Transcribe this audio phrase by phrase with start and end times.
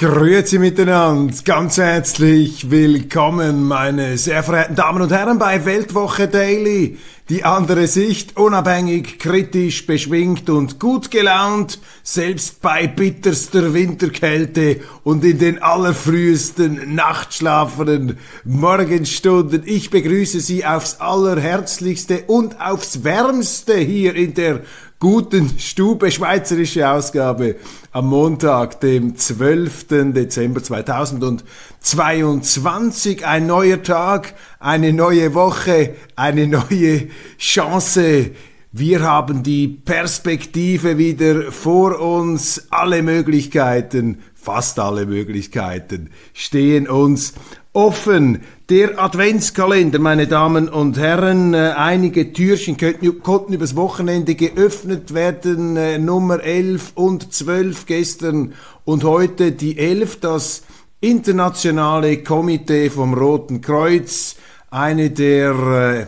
[0.00, 6.98] Grüezi miteinander, ganz herzlich willkommen, meine sehr verehrten Damen und Herren, bei Weltwoche Daily.
[7.28, 15.40] Die andere Sicht, unabhängig, kritisch, beschwingt und gut gelaunt, selbst bei bitterster Winterkälte und in
[15.40, 19.64] den allerfrühesten nachtschlafenden Morgenstunden.
[19.66, 24.60] Ich begrüße Sie aufs allerherzlichste und aufs wärmste hier in der
[25.00, 27.54] guten Stube, schweizerische Ausgabe
[27.92, 30.12] am Montag, dem 12.
[30.12, 33.24] Dezember 2022.
[33.24, 38.32] Ein neuer Tag, eine neue Woche, eine neue Chance.
[38.72, 42.66] Wir haben die Perspektive wieder vor uns.
[42.70, 47.34] Alle Möglichkeiten, fast alle Möglichkeiten stehen uns
[47.78, 48.42] offen.
[48.70, 55.76] Der Adventskalender, meine Damen und Herren, äh, einige Türchen könnten, konnten übers Wochenende geöffnet werden,
[55.76, 60.64] äh, Nummer 11 und 12 gestern und heute die 11, das
[61.00, 64.34] internationale Komitee vom Roten Kreuz,
[64.70, 66.06] eine der äh,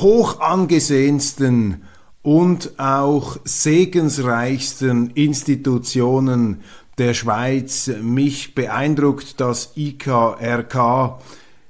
[0.00, 1.82] hoch angesehensten
[2.22, 6.60] und auch segensreichsten Institutionen
[7.00, 7.90] der Schweiz.
[8.02, 11.18] Mich beeindruckt das IKRK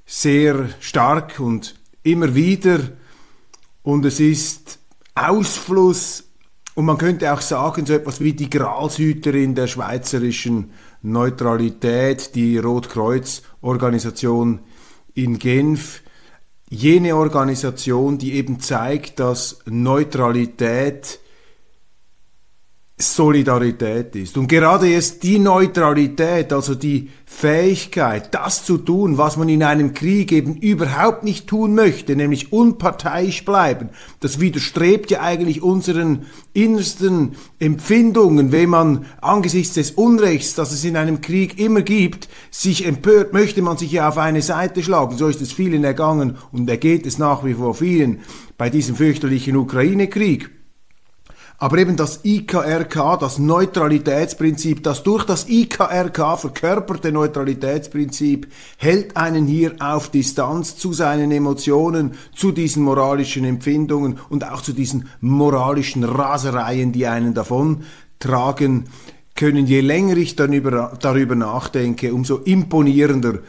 [0.04, 2.80] sehr stark und immer wieder.
[3.82, 4.80] Und es ist
[5.14, 6.24] Ausfluss
[6.74, 10.72] und man könnte auch sagen, so etwas wie die Gralshüterin der schweizerischen
[11.02, 14.58] Neutralität, die Rotkreuz-Organisation
[15.14, 16.02] in Genf.
[16.68, 21.20] Jene Organisation, die eben zeigt, dass Neutralität
[23.00, 24.36] Solidarität ist.
[24.36, 29.94] Und gerade jetzt die Neutralität, also die Fähigkeit, das zu tun, was man in einem
[29.94, 33.90] Krieg eben überhaupt nicht tun möchte, nämlich unparteiisch bleiben,
[34.20, 40.96] das widerstrebt ja eigentlich unseren innersten Empfindungen, wenn man angesichts des Unrechts, das es in
[40.96, 45.16] einem Krieg immer gibt, sich empört, möchte man sich ja auf eine Seite schlagen.
[45.16, 48.20] So ist es vielen ergangen und ergeht es nach wie vor vielen
[48.58, 50.59] bei diesem fürchterlichen Ukraine-Krieg.
[51.62, 59.74] Aber eben das IKRK, das Neutralitätsprinzip, das durch das IKRK verkörperte Neutralitätsprinzip, hält einen hier
[59.78, 66.92] auf Distanz zu seinen Emotionen, zu diesen moralischen Empfindungen und auch zu diesen moralischen Rasereien,
[66.92, 67.82] die einen davon
[68.18, 68.84] tragen
[69.34, 69.66] können.
[69.66, 73.40] Je länger ich darüber, darüber nachdenke, umso imponierender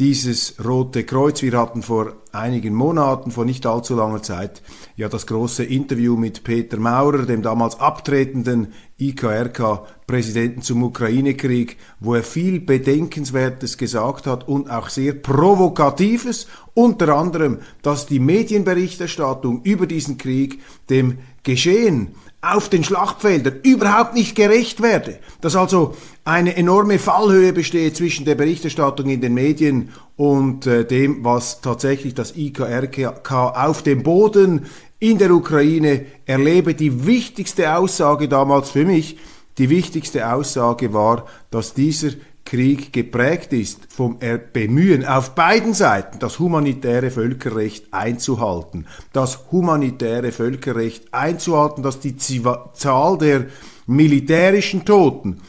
[0.00, 1.40] dieses Rote Kreuz.
[1.40, 4.62] Wir hatten vor einigen Monaten, vor nicht allzu langer Zeit,
[4.96, 12.22] ja das große Interview mit Peter Maurer, dem damals abtretenden IKRK-Präsidenten zum Ukraine-Krieg, wo er
[12.22, 20.18] viel Bedenkenswertes gesagt hat und auch sehr Provokatives, unter anderem, dass die Medienberichterstattung über diesen
[20.18, 25.18] Krieg dem Geschehen auf den Schlachtfeldern überhaupt nicht gerecht werde.
[25.40, 31.22] Dass also eine enorme Fallhöhe besteht zwischen der Berichterstattung in den Medien und äh, dem,
[31.24, 34.66] was tatsächlich das IKRK auf dem Boden
[34.98, 36.74] in der Ukraine erlebe.
[36.74, 39.18] Die wichtigste Aussage damals für mich,
[39.58, 42.10] die wichtigste Aussage war, dass dieser
[42.50, 44.18] Krieg geprägt ist vom
[44.52, 48.88] Bemühen auf beiden Seiten, das humanitäre Völkerrecht einzuhalten.
[49.12, 53.46] Das humanitäre Völkerrecht einzuhalten, dass die Zahl der
[53.86, 55.42] militärischen Toten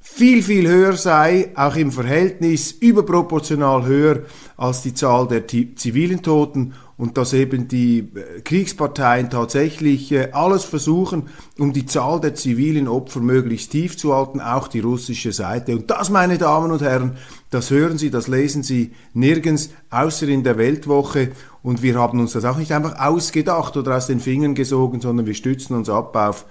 [0.00, 4.22] viel, viel höher sei, auch im Verhältnis überproportional höher
[4.56, 10.64] als die Zahl der zivilen Toten und dass eben die äh, Kriegsparteien tatsächlich äh, alles
[10.64, 15.74] versuchen, um die Zahl der zivilen Opfer möglichst tief zu halten, auch die russische Seite.
[15.74, 17.16] Und das, meine Damen und Herren,
[17.48, 21.32] das hören Sie, das lesen Sie nirgends, außer in der Weltwoche.
[21.62, 25.24] Und wir haben uns das auch nicht einfach ausgedacht oder aus den Fingern gesogen, sondern
[25.24, 26.44] wir stützen uns ab auf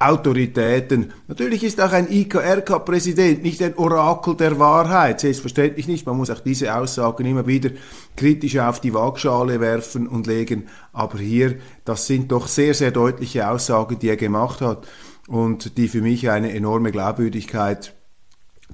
[0.00, 1.12] Autoritäten.
[1.26, 6.06] Natürlich ist auch ein IKRK-Präsident nicht ein Orakel der Wahrheit, selbstverständlich nicht.
[6.06, 7.70] Man muss auch diese Aussagen immer wieder
[8.14, 10.68] kritisch auf die Waagschale werfen und legen.
[10.92, 14.86] Aber hier, das sind doch sehr, sehr deutliche Aussagen, die er gemacht hat
[15.26, 17.94] und die für mich eine enorme Glaubwürdigkeit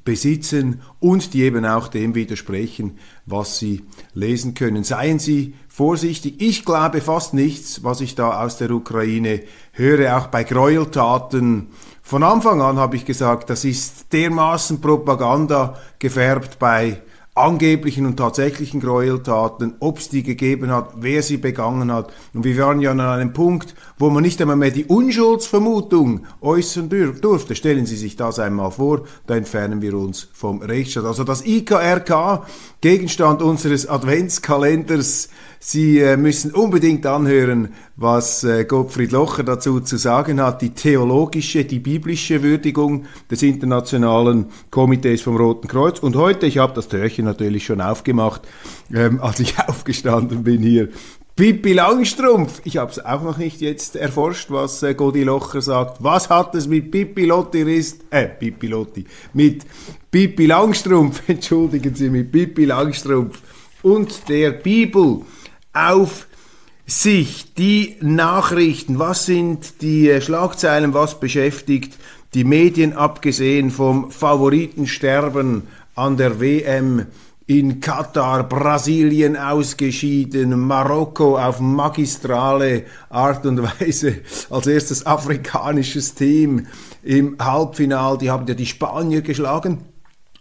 [0.04, 4.84] besitzen und die eben auch dem widersprechen, was sie lesen können.
[4.84, 6.36] Seien Sie vorsichtig.
[6.38, 9.42] Ich glaube fast nichts, was ich da aus der Ukraine
[9.72, 11.66] höre, auch bei Gräueltaten.
[12.00, 17.02] Von Anfang an habe ich gesagt, das ist dermaßen Propaganda gefärbt bei
[17.36, 22.12] angeblichen und tatsächlichen Gräueltaten, ob es die gegeben hat, wer sie begangen hat.
[22.32, 26.88] Und wir waren ja an einem Punkt, wo man nicht einmal mehr die Unschuldsvermutung äußern
[27.20, 27.56] durfte.
[27.56, 31.06] Stellen Sie sich das einmal vor, da entfernen wir uns vom Rechtsstaat.
[31.06, 32.46] Also das IKRK,
[32.80, 35.28] Gegenstand unseres Adventskalenders,
[35.66, 41.64] Sie äh, müssen unbedingt anhören, was äh, Gottfried Locher dazu zu sagen hat, die theologische,
[41.64, 46.00] die biblische Würdigung des Internationalen Komitees vom Roten Kreuz.
[46.00, 48.42] Und heute, ich habe das Türchen natürlich schon aufgemacht,
[48.92, 50.90] ähm, als ich aufgestanden bin hier,
[51.34, 52.60] Pippi Langstrumpf.
[52.64, 56.04] Ich habe es auch noch nicht jetzt erforscht, was äh, Godi Locher sagt.
[56.04, 58.04] Was hat es mit Pippi Lotti ist?
[58.10, 59.06] Äh, Pippi Lotti.
[59.32, 59.64] Mit
[60.10, 63.40] Pippi Langstrumpf, entschuldigen Sie, mit Pippi Langstrumpf
[63.80, 65.22] und der Bibel
[65.74, 66.26] auf
[66.86, 71.98] sich die Nachrichten, was sind die äh, Schlagzeilen, was beschäftigt
[72.34, 75.62] die Medien, abgesehen vom Favoritensterben
[75.94, 77.06] an der WM
[77.46, 86.66] in Katar, Brasilien ausgeschieden, Marokko auf magistrale Art und Weise als erstes afrikanisches Team
[87.02, 89.84] im Halbfinal, die haben ja die Spanier geschlagen.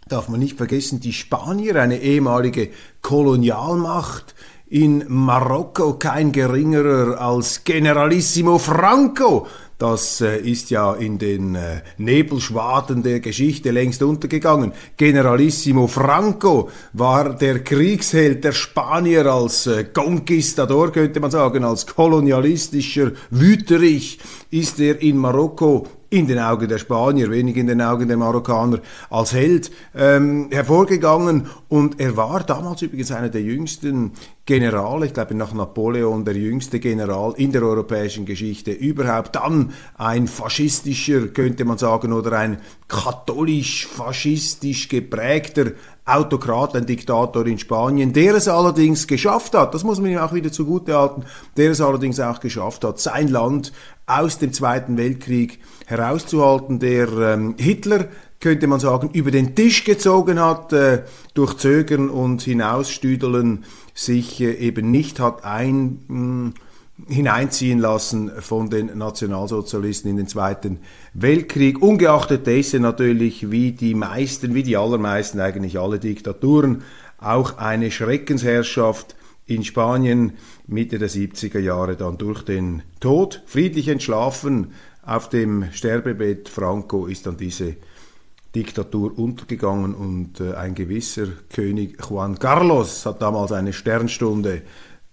[0.08, 2.70] Darf man nicht vergessen, die Spanier, eine ehemalige
[3.02, 4.33] Kolonialmacht,
[4.74, 9.46] in Marokko kein geringerer als Generalissimo Franco.
[9.78, 14.72] Das äh, ist ja in den äh, Nebelschwaden der Geschichte längst untergegangen.
[14.96, 23.12] Generalissimo Franco war der Kriegsheld der Spanier als äh, Conquistador, könnte man sagen, als kolonialistischer
[23.30, 24.18] Wüterich
[24.50, 28.78] ist er in Marokko in den Augen der Spanier, wenig in den Augen der Marokkaner,
[29.10, 31.48] als Held ähm, hervorgegangen.
[31.68, 34.12] Und er war damals übrigens einer der jüngsten
[34.46, 39.34] Generale, ich glaube nach Napoleon der jüngste General in der europäischen Geschichte überhaupt.
[39.34, 45.72] Dann ein faschistischer, könnte man sagen, oder ein katholisch-faschistisch geprägter
[46.06, 50.34] Autokrat, ein Diktator in Spanien, der es allerdings geschafft hat, das muss man ihm auch
[50.34, 51.24] wieder zugute halten,
[51.56, 53.72] der es allerdings auch geschafft hat, sein Land
[54.06, 58.08] aus dem Zweiten Weltkrieg herauszuhalten, der ähm, Hitler
[58.40, 63.64] könnte man sagen, über den Tisch gezogen hat, äh, durch Zögern und Hinausstüdeln
[63.94, 66.54] sich äh, eben nicht hat ein, mh, hm,
[67.08, 70.78] hineinziehen lassen von den Nationalsozialisten in den Zweiten
[71.12, 71.82] Weltkrieg.
[71.82, 76.82] Ungeachtet dessen natürlich, wie die meisten, wie die allermeisten, eigentlich alle Diktaturen,
[77.18, 80.34] auch eine Schreckensherrschaft in Spanien
[80.66, 84.72] Mitte der 70er Jahre dann durch den Tod friedlich entschlafen
[85.06, 87.76] auf dem Sterbebett Franco ist dann diese
[88.54, 94.62] Diktatur untergegangen und äh, ein gewisser König Juan Carlos hat damals eine Sternstunde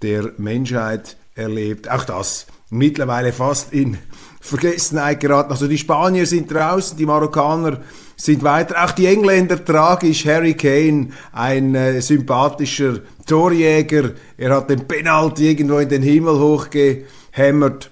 [0.02, 1.90] der Menschheit erlebt.
[1.90, 3.98] Auch das mittlerweile fast in
[4.40, 5.52] Vergessenheit geraten.
[5.52, 7.82] Also die Spanier sind draußen, die Marokkaner
[8.16, 8.84] sind weiter.
[8.84, 10.26] Auch die Engländer tragisch.
[10.26, 14.12] Harry Kane, ein äh, sympathischer Torjäger.
[14.38, 17.92] Er hat den Penalty irgendwo in den Himmel hochgehämmert.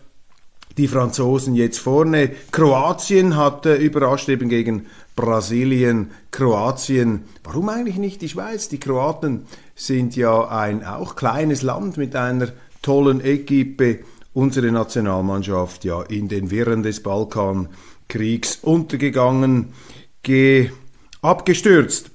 [0.78, 2.32] Die Franzosen jetzt vorne.
[2.52, 4.86] Kroatien hat äh, überrascht eben gegen
[5.16, 7.26] Brasilien, Kroatien.
[7.44, 8.70] Warum eigentlich nicht die Schweiz?
[8.70, 9.46] Die Kroaten
[9.76, 12.50] sind ja ein auch kleines Land mit einer
[12.82, 14.00] tollen Equipe.
[14.34, 19.74] Unsere Nationalmannschaft ja in den Wirren des Balkankriegs untergegangen,
[21.22, 22.12] abgestürzt.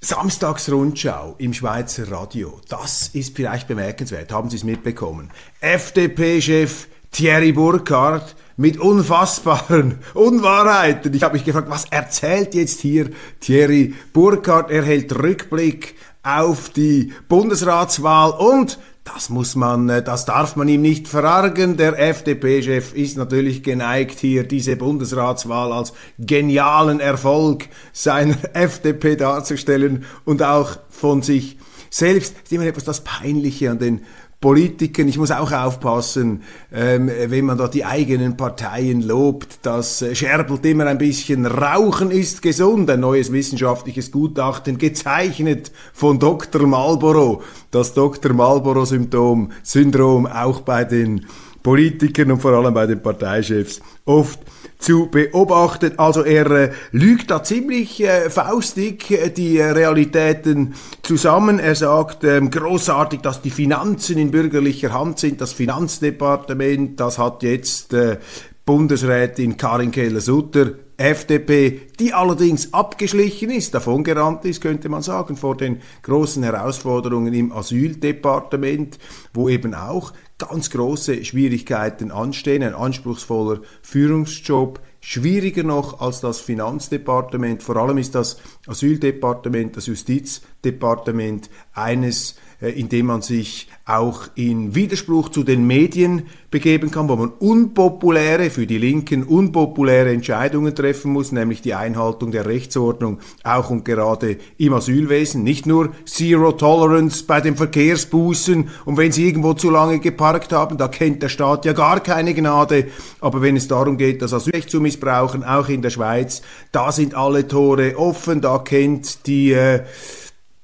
[0.00, 5.30] Samstagsrundschau im Schweizer Radio, das ist vielleicht bemerkenswert, haben Sie es mitbekommen.
[5.60, 11.14] FDP-Chef Thierry Burkhardt mit unfassbaren Unwahrheiten.
[11.14, 14.70] Ich habe mich gefragt, was erzählt jetzt hier Thierry Burkhardt?
[14.70, 18.78] Er hält Rückblick auf die Bundesratswahl und
[19.14, 21.76] das muss man, äh, das darf man ihm nicht verargen.
[21.76, 30.42] Der FDP-Chef ist natürlich geneigt, hier diese Bundesratswahl als genialen Erfolg seiner FDP darzustellen und
[30.42, 31.56] auch von sich
[31.90, 32.34] selbst.
[32.34, 34.00] Das ist immer etwas das Peinliche an den
[34.40, 36.42] Politikern, ich muss auch aufpassen,
[36.72, 41.44] ähm, wenn man da die eigenen Parteien lobt, das äh, scherbelt immer ein bisschen.
[41.44, 46.68] Rauchen ist gesund, ein neues wissenschaftliches Gutachten, gezeichnet von Dr.
[46.68, 47.42] Marlboro.
[47.72, 48.32] Das Dr.
[48.32, 51.26] Marlboro-Symptom, Syndrom auch bei den
[51.62, 54.40] Politikern und vor allem bei den Parteichefs oft
[54.78, 55.98] zu beobachten.
[55.98, 61.58] Also er äh, lügt da ziemlich äh, faustig äh, die äh, Realitäten zusammen.
[61.58, 65.40] Er sagt ähm, großartig, dass die Finanzen in bürgerlicher Hand sind.
[65.40, 68.18] Das Finanzdepartement, das hat jetzt äh,
[68.64, 75.80] Bundesrätin Karin Keller-Sutter FDP, die allerdings abgeschlichen ist, davongerannt ist, könnte man sagen, vor den
[76.02, 78.98] großen Herausforderungen im Asyldepartement,
[79.32, 87.62] wo eben auch ganz große Schwierigkeiten anstehen, ein anspruchsvoller Führungsjob, schwieriger noch als das Finanzdepartement.
[87.62, 95.44] Vor allem ist das Asyldepartement, das Justizdepartement eines indem man sich auch in Widerspruch zu
[95.44, 101.62] den Medien begeben kann, wo man unpopuläre, für die Linken unpopuläre Entscheidungen treffen muss, nämlich
[101.62, 105.44] die Einhaltung der Rechtsordnung auch und gerade im Asylwesen.
[105.44, 110.78] Nicht nur Zero Tolerance bei den Verkehrsbußen und wenn sie irgendwo zu lange geparkt haben,
[110.78, 112.88] da kennt der Staat ja gar keine Gnade.
[113.20, 117.14] Aber wenn es darum geht, das Asylrecht zu missbrauchen, auch in der Schweiz, da sind
[117.14, 119.82] alle Tore offen, da kennt die äh,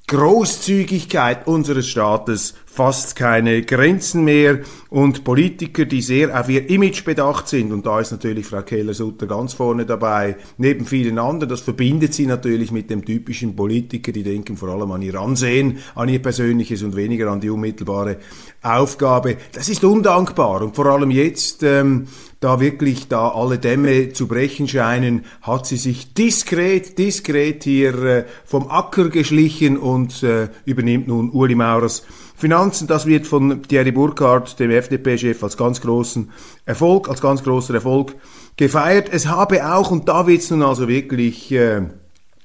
[0.07, 4.59] Großzügigkeit unseres Staates fast keine Grenzen mehr
[4.91, 9.29] und Politiker, die sehr auf ihr Image bedacht sind, und da ist natürlich Frau Keller-Sutter
[9.29, 14.25] ganz vorne dabei, neben vielen anderen, das verbindet sie natürlich mit dem typischen Politiker, die
[14.25, 18.17] denken vor allem an ihr Ansehen, an ihr persönliches und weniger an die unmittelbare
[18.61, 19.37] Aufgabe.
[19.53, 22.09] Das ist undankbar und vor allem jetzt, ähm,
[22.41, 28.25] da wirklich da alle Dämme zu brechen scheinen, hat sie sich diskret, diskret hier äh,
[28.45, 32.05] vom Acker geschlichen und äh, übernimmt nun Uli Maurers
[32.37, 36.31] Finanzen, das wird von Thierry Burkhardt, dem FDP-Chef, als ganz großen
[36.67, 38.17] Erfolg, als ganz großer Erfolg
[38.57, 39.09] gefeiert.
[39.11, 41.83] Es habe auch, und da wird es nun also wirklich äh,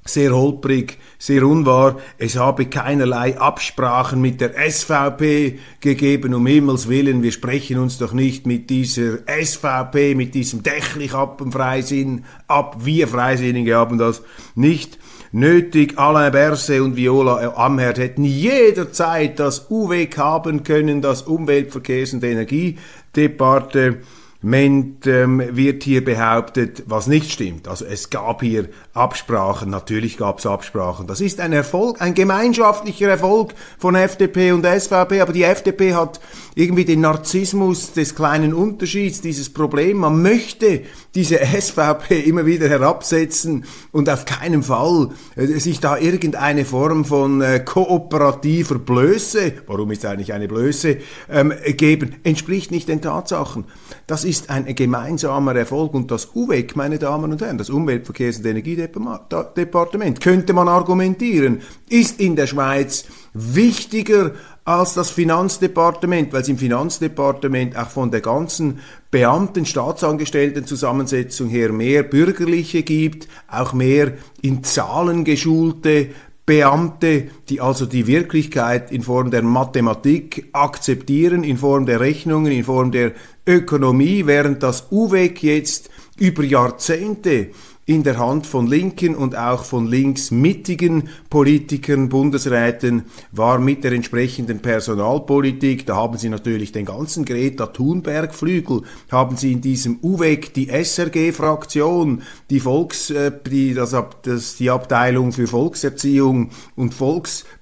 [0.05, 1.98] sehr holprig, sehr unwahr.
[2.17, 7.24] Es habe keinerlei Absprachen mit der SVP gegeben, um Himmels Willen.
[7.24, 12.77] Wir sprechen uns doch nicht mit dieser SVP, mit diesem Dächlichappenfreisinn ab.
[12.79, 14.22] Wir Freisinnige haben das
[14.55, 15.00] nicht
[15.31, 15.98] nötig.
[15.98, 23.98] Alain Berset und Viola Amherd hätten jederzeit das UWEG haben können, das Umweltverkehrs- und Energiedepartement
[24.41, 27.67] Ment ähm, wird hier behauptet, was nicht stimmt.
[27.67, 31.07] Also es gab hier Absprachen, natürlich gab es Absprachen.
[31.07, 36.21] Das ist ein Erfolg, ein gemeinschaftlicher Erfolg von FDP und SVP, aber die FDP hat
[36.55, 39.98] irgendwie den Narzissmus des kleinen Unterschieds, dieses Problem.
[39.98, 40.83] Man möchte
[41.15, 47.41] diese SVP immer wieder herabsetzen und auf keinen Fall äh, sich da irgendeine Form von
[47.41, 50.97] äh, kooperativer Blöße, warum ist eigentlich eine Blöße,
[51.29, 53.65] ähm, geben, entspricht nicht den Tatsachen.
[54.07, 58.45] Das ist ein gemeinsamer Erfolg und das UWEC, meine Damen und Herren, das Umweltverkehrs- und
[58.45, 64.33] Energiedepartement, könnte man argumentieren, ist in der Schweiz wichtiger
[64.69, 71.71] als das Finanzdepartement, weil es im Finanzdepartement auch von der ganzen Beamten, Staatsangestellten Zusammensetzung her
[71.71, 76.09] mehr Bürgerliche gibt, auch mehr in Zahlen geschulte
[76.45, 82.63] Beamte, die also die Wirklichkeit in Form der Mathematik akzeptieren, in Form der Rechnungen, in
[82.63, 83.13] Form der
[83.47, 87.47] Ökonomie, während das UWEG jetzt über Jahrzehnte
[87.89, 94.60] in der Hand von linken und auch von linksmittigen Politikern, Bundesräten war mit der entsprechenden
[94.60, 95.88] Personalpolitik.
[95.88, 102.22] Da haben sie natürlich den ganzen Greta Thunberg-Flügel, haben sie in diesem UWEG die SRG-Fraktion,
[102.51, 106.93] die Volks, äh, die, das, das, die Abteilung für Volkserziehung und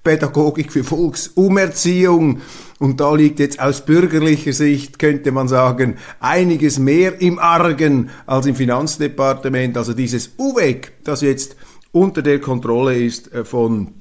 [0.08, 2.42] Volkspädagogik für Volksumerziehung
[2.80, 8.46] und da liegt jetzt aus bürgerlicher Sicht, könnte man sagen, einiges mehr im Argen als
[8.46, 9.76] im Finanzdepartement.
[9.76, 11.58] Also dieses UWEG, das jetzt
[11.92, 13.96] unter der Kontrolle ist äh, von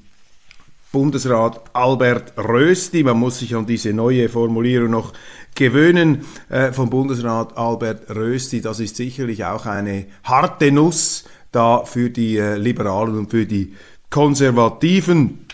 [0.93, 3.03] Bundesrat Albert Rösti.
[3.03, 5.11] Man muss sich an diese neue Formulierung noch
[5.55, 8.61] gewöhnen äh, vom Bundesrat Albert Rösti.
[8.61, 13.73] Das ist sicherlich auch eine harte Nuss da für die äh, Liberalen und für die
[14.09, 15.46] Konservativen.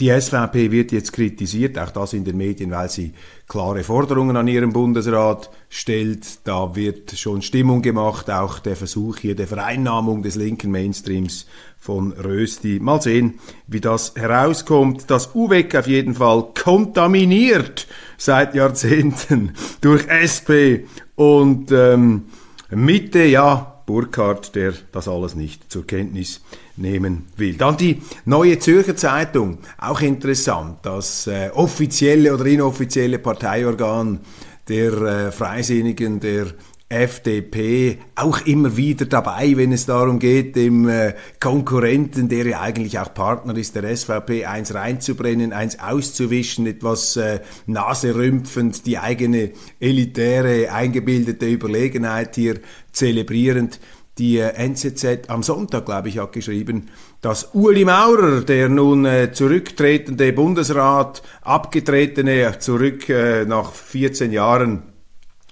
[0.00, 3.14] Die SVP wird jetzt kritisiert, auch das in den Medien, weil sie
[3.48, 6.46] klare Forderungen an ihren Bundesrat stellt.
[6.46, 11.46] Da wird schon Stimmung gemacht, auch der Versuch hier der Vereinnahmung des linken Mainstreams
[11.80, 12.78] von Rösti.
[12.80, 15.10] Mal sehen, wie das herauskommt.
[15.10, 17.88] Das UWEC auf jeden Fall kontaminiert
[18.18, 20.86] seit Jahrzehnten durch SP
[21.16, 22.26] und ähm,
[22.70, 26.42] Mitte, ja, Burkhardt, der das alles nicht zur Kenntnis
[26.78, 27.54] nehmen will.
[27.54, 34.20] Dann die Neue Zürcher Zeitung, auch interessant, das äh, offizielle oder inoffizielle Parteiorgan
[34.68, 36.46] der äh, Freisinnigen, der
[36.90, 42.98] FDP auch immer wieder dabei, wenn es darum geht, dem äh, Konkurrenten, der ja eigentlich
[42.98, 50.72] auch Partner ist, der SVP, eins reinzubrennen, eins auszuwischen, etwas äh, naserümpfend, die eigene elitäre,
[50.72, 53.80] eingebildete Überlegenheit hier zelebrierend.
[54.18, 56.88] Die äh, NZZ am Sonntag, glaube ich, hat geschrieben,
[57.20, 64.82] dass Uli Maurer, der nun äh, zurücktretende Bundesrat, abgetretene, zurück äh, nach 14 Jahren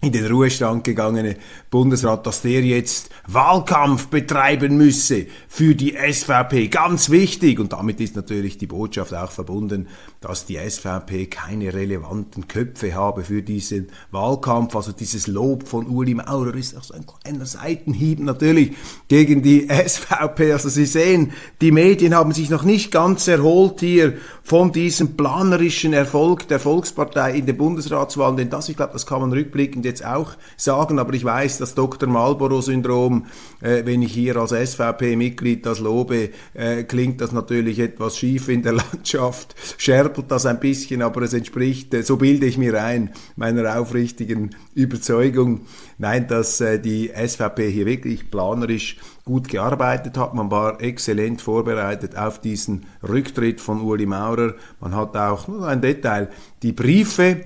[0.03, 1.37] in den Ruhestand gegangene
[1.77, 6.69] Bundesrat, dass der jetzt Wahlkampf betreiben müsse für die SVP.
[6.69, 7.61] Ganz wichtig.
[7.61, 9.89] Und damit ist natürlich die Botschaft auch verbunden,
[10.23, 14.75] dass die SVP keine relevanten Köpfe habe für diesen Wahlkampf.
[14.75, 18.73] Also dieses Lob von Uli Maurer ist auch so ein kleiner Seitenhieb natürlich
[19.09, 20.53] gegen die SVP.
[20.53, 25.93] Also Sie sehen, die Medien haben sich noch nicht ganz erholt hier von diesem planerischen
[25.93, 28.39] Erfolg der Volkspartei in den Bundesratswahlen.
[28.39, 31.75] Denn das, ich glaube, das kann man rückblickend jetzt auch sagen, aber ich weiß, das
[31.75, 32.09] Dr.
[32.09, 33.27] Marlboro-Syndrom,
[33.61, 38.63] äh, wenn ich hier als SVP-Mitglied das lobe, äh, klingt das natürlich etwas schief in
[38.63, 43.11] der Landschaft, scherbelt das ein bisschen, aber es entspricht, äh, so bilde ich mir ein,
[43.35, 45.63] meiner aufrichtigen Überzeugung,
[45.99, 50.35] nein, dass äh, die SVP hier wirklich planerisch gut gearbeitet hat.
[50.35, 54.55] Man war exzellent vorbereitet auf diesen Rücktritt von Uli Maurer.
[54.79, 56.29] Man hat auch, nur ein Detail,
[56.63, 57.45] die Briefe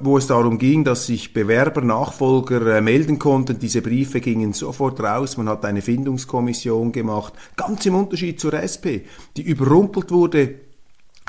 [0.00, 3.58] wo es darum ging, dass sich Bewerber, Nachfolger äh, melden konnten.
[3.58, 5.36] Diese Briefe gingen sofort raus.
[5.36, 7.32] Man hat eine Findungskommission gemacht.
[7.56, 10.54] Ganz im Unterschied zur SP, die überrumpelt wurde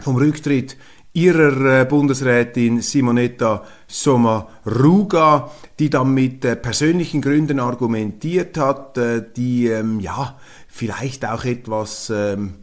[0.03, 0.77] vom Rücktritt
[1.13, 8.99] ihrer äh, Bundesrätin Simonetta Sommaruga, die dann mit persönlichen Gründen argumentiert hat,
[9.35, 12.55] die ähm, ja vielleicht auch etwas ähm,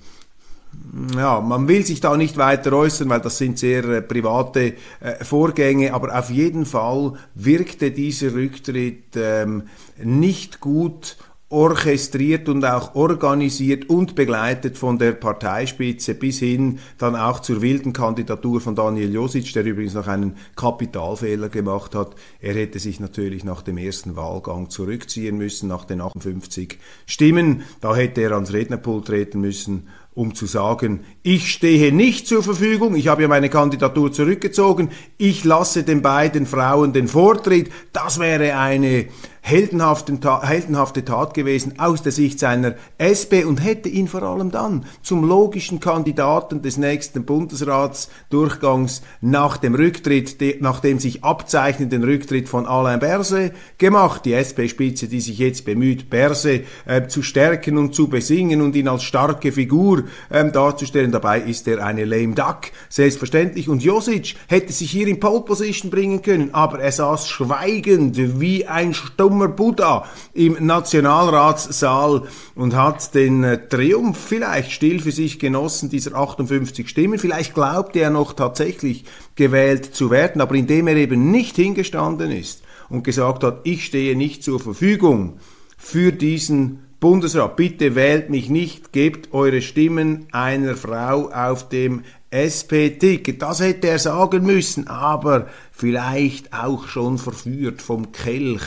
[1.15, 5.25] ja, man will sich da nicht weiter äußern, weil das sind sehr äh, private äh,
[5.25, 9.65] Vorgänge, aber auf jeden Fall wirkte dieser Rücktritt ähm,
[10.03, 11.17] nicht gut
[11.53, 17.93] orchestriert und auch organisiert und begleitet von der Parteispitze bis hin dann auch zur wilden
[17.93, 22.15] Kandidatur von Daniel Josic, der übrigens noch einen Kapitalfehler gemacht hat.
[22.41, 27.63] Er hätte sich natürlich nach dem ersten Wahlgang zurückziehen müssen, nach den 58 Stimmen.
[27.81, 32.95] Da hätte er ans Rednerpult treten müssen um zu sagen, ich stehe nicht zur Verfügung,
[32.95, 37.71] ich habe ja meine Kandidatur zurückgezogen, ich lasse den beiden Frauen den Vortritt.
[37.93, 39.07] Das wäre eine
[39.43, 45.25] heldenhafte Tat gewesen aus der Sicht seiner SP und hätte ihn vor allem dann zum
[45.25, 53.01] logischen Kandidaten des nächsten Bundesratsdurchgangs nach dem Rücktritt, nach dem sich abzeichnenden Rücktritt von Alain
[53.01, 54.25] Berset gemacht.
[54.25, 58.89] Die SP-Spitze, die sich jetzt bemüht, Berset äh, zu stärken und zu besingen und ihn
[58.89, 61.10] als starke Figur äh, darzustellen.
[61.13, 63.69] Dabei ist er eine lame duck, selbstverständlich.
[63.69, 68.67] Und Josic hätte sich hier in Pole Position bringen können, aber er saß schweigend wie
[68.67, 72.25] ein Stumm dummer Buddha im Nationalratssaal
[72.57, 77.19] und hat den äh, Triumph vielleicht still für sich genossen, dieser 58 Stimmen.
[77.19, 79.05] Vielleicht glaubte er noch tatsächlich
[79.37, 84.17] gewählt zu werden, aber indem er eben nicht hingestanden ist und gesagt hat, ich stehe
[84.17, 85.39] nicht zur Verfügung
[85.79, 93.41] für diesen Bundesrat, bitte wählt mich nicht, gebt eure Stimmen einer Frau auf dem SP-Ticket.
[93.41, 98.63] Das hätte er sagen müssen, aber vielleicht auch schon verführt vom Kelch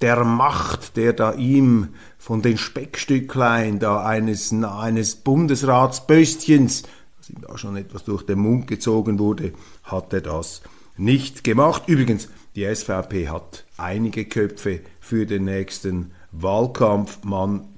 [0.00, 6.84] der Macht, der da ihm von den Speckstücklein da eines, eines Bundesratsböstchens,
[7.18, 10.62] was ihm da schon etwas durch den Mund gezogen wurde, hat er das
[10.96, 11.82] nicht gemacht.
[11.88, 17.18] Übrigens, die SVP hat einige Köpfe für den nächsten Wahlkampf.
[17.24, 17.68] Man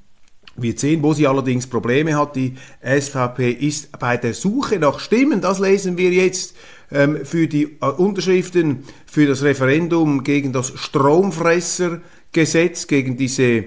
[0.56, 2.36] wird sehen, wo sie allerdings Probleme hat.
[2.36, 6.54] Die SVP ist bei der Suche nach Stimmen, das lesen wir jetzt
[6.90, 13.64] ähm, für die äh, Unterschriften für das Referendum gegen das Stromfressergesetz, gegen diese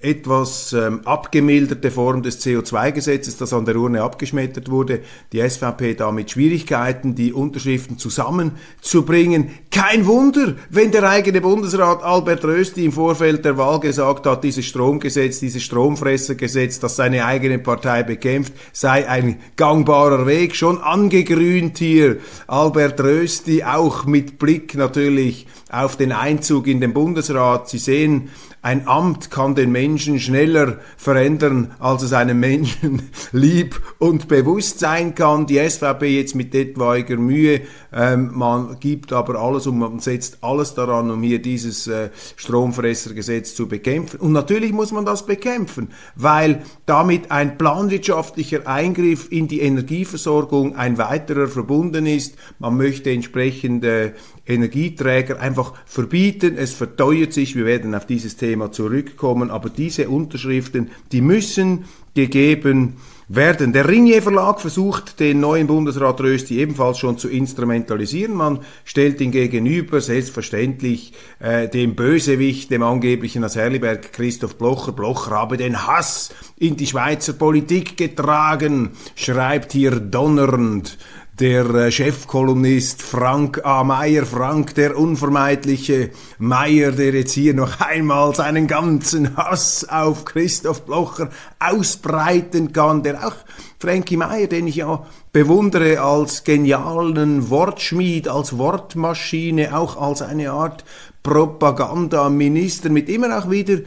[0.00, 5.00] etwas ähm, abgemilderte Form des CO2-Gesetzes, das an der Urne abgeschmettert wurde.
[5.32, 9.50] Die SVP da mit Schwierigkeiten, die Unterschriften zusammenzubringen.
[9.70, 14.66] Kein Wunder, wenn der eigene Bundesrat Albert Rösti im Vorfeld der Wahl gesagt hat, dieses
[14.66, 20.54] Stromgesetz, dieses Stromfressergesetz, das seine eigene Partei bekämpft, sei ein gangbarer Weg.
[20.54, 27.68] Schon angegrünt hier Albert Rösti, auch mit Blick natürlich auf den Einzug in den Bundesrat.
[27.68, 34.26] Sie sehen, ein Amt kann den Menschen schneller verändern, als es einem Menschen lieb und
[34.26, 35.46] bewusst sein kann.
[35.46, 37.60] Die SVP jetzt mit etwaiger Mühe,
[37.92, 43.54] ähm, man gibt aber alles und man setzt alles daran, um hier dieses äh, Stromfressergesetz
[43.54, 44.18] zu bekämpfen.
[44.20, 50.98] Und natürlich muss man das bekämpfen, weil damit ein planwirtschaftlicher Eingriff in die Energieversorgung ein
[50.98, 52.36] weiterer verbunden ist.
[52.58, 54.14] Man möchte entsprechend äh,
[54.48, 56.56] Energieträger einfach verbieten.
[56.56, 57.54] Es verteuert sich.
[57.54, 59.50] Wir werden auf dieses Thema zurückkommen.
[59.50, 61.84] Aber diese Unterschriften, die müssen
[62.14, 62.96] gegeben
[63.28, 63.74] werden.
[63.74, 68.34] Der Ringier Verlag versucht, den neuen Bundesrat Rösti ebenfalls schon zu instrumentalisieren.
[68.34, 74.92] Man stellt ihn gegenüber, selbstverständlich, äh, dem Bösewicht, dem angeblichen aus Herliberg, Christoph Blocher.
[74.92, 80.96] Blocher habe den Hass in die Schweizer Politik getragen, schreibt hier donnernd
[81.40, 83.84] der äh, Chefkolumnist Frank A.
[83.84, 90.84] Meyer, Frank der unvermeidliche Meyer, der jetzt hier noch einmal seinen ganzen Hass auf Christoph
[90.84, 93.34] Blocher ausbreiten kann, der auch
[93.78, 100.84] Frankie Meyer, den ich ja bewundere als genialen Wortschmied, als Wortmaschine, auch als eine Art
[101.22, 103.78] Propagandaminister mit immer auch wieder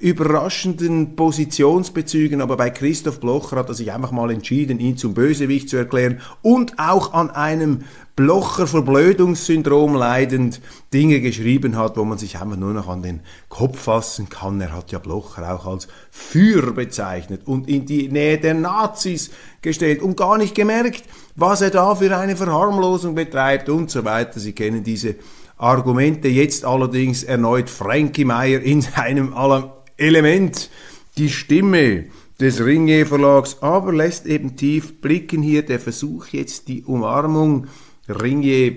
[0.00, 5.68] überraschenden Positionsbezügen, aber bei Christoph Blocher hat er sich einfach mal entschieden, ihn zum Bösewicht
[5.68, 7.84] zu erklären und auch an einem
[8.16, 10.60] Blocher Verblödungssyndrom leidend
[10.92, 14.60] Dinge geschrieben hat, wo man sich einfach nur noch an den Kopf fassen kann.
[14.60, 19.30] Er hat ja Blocher auch als Führer bezeichnet und in die Nähe der Nazis
[19.62, 21.04] gestellt und gar nicht gemerkt,
[21.36, 24.40] was er da für eine Verharmlosung betreibt und so weiter.
[24.40, 25.14] Sie kennen diese
[25.56, 26.28] Argumente.
[26.28, 29.32] Jetzt allerdings erneut Frankie Meyer in seinem
[29.96, 30.70] Element
[31.16, 32.06] die Stimme
[32.40, 37.66] des Ringier Verlags, aber lässt eben tief blicken hier der Versuch jetzt die Umarmung
[38.08, 38.76] Ringier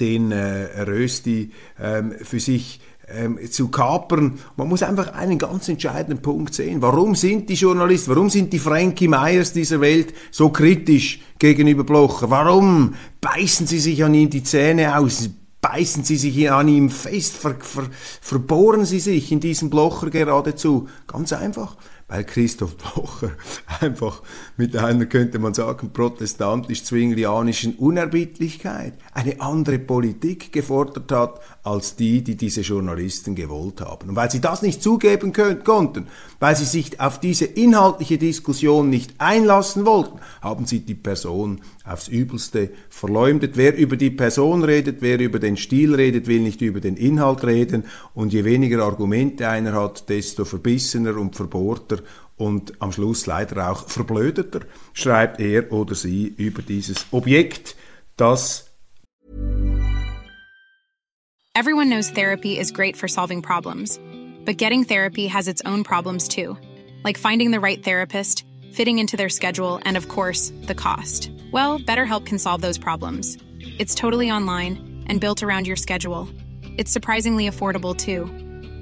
[0.00, 4.38] den äh, Rösti ähm, für sich ähm, zu kapern.
[4.56, 6.82] Man muss einfach einen ganz entscheidenden Punkt sehen.
[6.82, 12.30] Warum sind die Journalisten, warum sind die Frankie Meyers dieser Welt so kritisch gegenüber Blocher?
[12.30, 15.30] Warum beißen sie sich an ihm die Zähne aus?
[15.62, 17.86] Beißen sie sich an ihm fest, ver, ver,
[18.20, 20.88] verbohren sie sich in diesem Blocher geradezu.
[21.06, 21.76] Ganz einfach,
[22.08, 23.30] weil Christoph Blocher
[23.80, 24.22] einfach
[24.56, 32.36] mit einer, könnte man sagen, protestantisch-zwinglianischen Unerbittlichkeit eine andere Politik gefordert hat, als die, die
[32.36, 34.10] diese Journalisten gewollt haben.
[34.10, 36.08] Und weil sie das nicht zugeben können, konnten,
[36.40, 42.08] weil sie sich auf diese inhaltliche Diskussion nicht einlassen wollten, haben sie die Person aufs
[42.08, 43.56] Übelste verleumdet.
[43.56, 47.44] Wer über die Person redet, wer über den Stil redet, will nicht über den Inhalt
[47.44, 47.84] reden.
[48.14, 51.98] Und je weniger Argumente einer hat, desto verbissener und verbohrter
[52.36, 54.60] und am Schluss leider auch verblödeter
[54.92, 57.76] schreibt er oder sie über dieses Objekt,
[58.16, 58.68] das
[61.54, 64.00] Everyone knows therapy is great for solving problems,
[64.46, 66.56] but getting therapy has its own problems too,
[67.04, 71.30] like finding the right therapist, fitting into their schedule, and of course, the cost.
[71.52, 73.36] Well, BetterHelp can solve those problems.
[73.78, 76.26] It's totally online and built around your schedule.
[76.78, 78.24] It's surprisingly affordable too.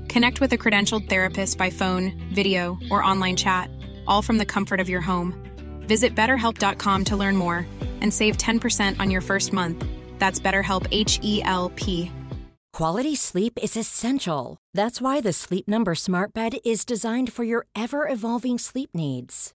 [0.09, 3.71] Connect with a credentialed therapist by phone, video, or online chat,
[4.07, 5.35] all from the comfort of your home.
[5.89, 7.67] Visit betterhelp.com to learn more
[8.01, 9.85] and save 10% on your first month.
[10.21, 12.13] That's BetterHelp H E L P.
[12.73, 14.59] Quality sleep is essential.
[14.75, 19.55] That's why the Sleep Number Smart Bed is designed for your ever evolving sleep needs.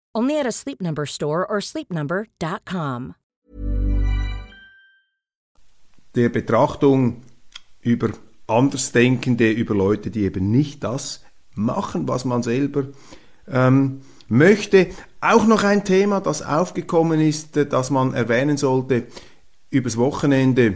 [0.13, 3.15] Only at a Sleep Number store or sleepnumber.com.
[6.15, 7.21] der Betrachtung
[7.81, 8.09] über
[8.47, 11.21] Andersdenkende, über Leute, die eben nicht das
[11.55, 12.85] machen, was man selber
[13.47, 14.87] ähm, möchte.
[15.21, 19.07] Auch noch ein Thema, das aufgekommen ist, das man erwähnen sollte
[19.69, 20.75] übers Wochenende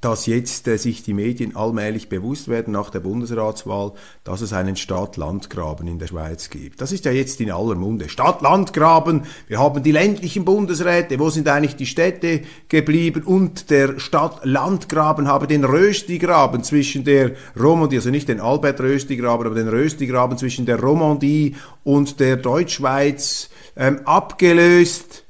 [0.00, 3.92] dass jetzt äh, sich die Medien allmählich bewusst werden nach der Bundesratswahl,
[4.24, 6.80] dass es einen Stadt-Land-Graben in der Schweiz gibt.
[6.80, 8.08] Das ist ja jetzt in aller Munde.
[8.08, 13.22] Stadt-Land-Graben, wir haben die ländlichen Bundesräte, wo sind eigentlich die Städte geblieben?
[13.22, 19.68] Und der Stadt-Land-Graben habe den Rösti-Graben zwischen der Romandie, also nicht den Albert-Rösti-Graben, aber den
[19.68, 25.24] Rösti-Graben zwischen der Romandie und der Deutschschweiz ähm, abgelöst.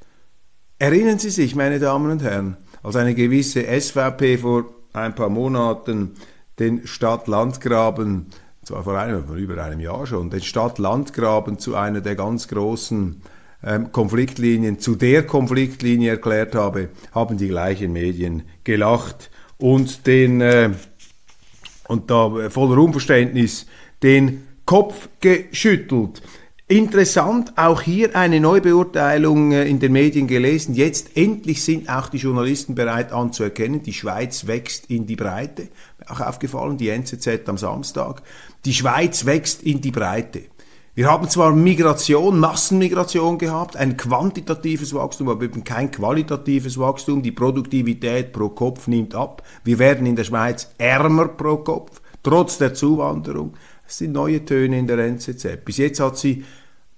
[0.79, 2.57] Erinnern Sie sich, meine Damen und Herren?
[2.85, 6.13] Als eine gewisse SVP vor ein paar Monaten
[6.59, 8.27] den Stadt-Land-Graben,
[8.63, 13.23] zwar vor, einem, vor über einem Jahr schon, den Stadt-Land-Graben zu einer der ganz großen
[13.65, 20.71] ähm, Konfliktlinien, zu der Konfliktlinie erklärt habe, haben die gleichen Medien gelacht und den äh,
[21.89, 23.67] und da voller Unverständnis
[24.03, 26.23] den Kopf geschüttelt.
[26.67, 30.75] Interessant, auch hier eine Neubeurteilung äh, in den Medien gelesen.
[30.75, 35.69] Jetzt endlich sind auch die Journalisten bereit anzuerkennen, die Schweiz wächst in die Breite.
[36.09, 38.23] Auch aufgefallen, die NZZ am Samstag.
[38.65, 40.45] Die Schweiz wächst in die Breite.
[40.95, 47.23] Wir haben zwar Migration, Massenmigration gehabt, ein quantitatives Wachstum, aber eben kein qualitatives Wachstum.
[47.23, 49.43] Die Produktivität pro Kopf nimmt ab.
[49.65, 53.53] Wir werden in der Schweiz ärmer pro Kopf, trotz der Zuwanderung.
[53.87, 55.65] Es sind neue Töne in der NZZ.
[55.65, 56.45] Bis jetzt hat sie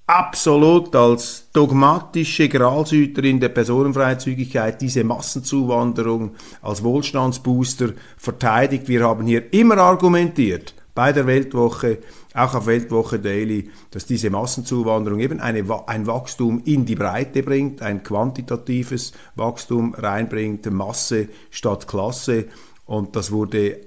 [0.06, 8.86] absolut als dogmatische Gralshüterin der Personenfreizügigkeit diese Massenzuwanderung als Wohlstandsbooster verteidigt.
[8.86, 11.98] Wir haben hier immer argumentiert bei der Weltwoche,
[12.34, 17.82] auch auf Weltwoche Daily, dass diese Massenzuwanderung eben eine, ein Wachstum in die Breite bringt,
[17.82, 22.46] ein quantitatives Wachstum reinbringt, Masse statt Klasse.
[22.86, 23.80] Und das wurde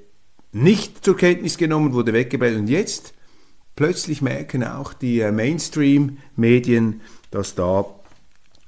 [0.52, 2.62] nicht zur Kenntnis genommen, wurde weggeblendet.
[2.62, 3.14] Und jetzt
[3.76, 7.86] plötzlich merken auch die äh, Mainstream-Medien, dass da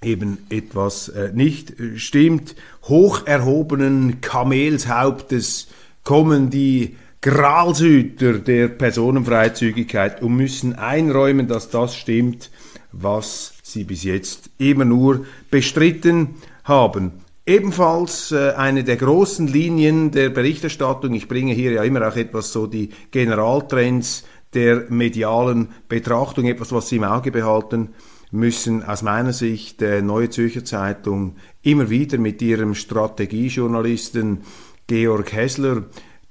[0.03, 2.55] eben etwas äh, nicht äh, stimmt.
[2.83, 5.67] Hoch erhobenen Kamelshauptes
[6.03, 12.49] kommen die Gralshüter der Personenfreizügigkeit und müssen einräumen, dass das stimmt,
[12.91, 17.20] was sie bis jetzt immer nur bestritten haben.
[17.51, 22.53] Ebenfalls äh, eine der großen Linien der Berichterstattung, ich bringe hier ja immer auch etwas
[22.53, 27.89] so die Generaltrends der medialen Betrachtung, etwas, was Sie im Auge behalten
[28.31, 34.43] müssen, aus meiner Sicht der Neue Zürcher Zeitung immer wieder mit ihrem Strategiejournalisten
[34.87, 35.83] Georg Hessler,